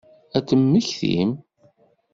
[0.37, 1.31] Ad temmektim?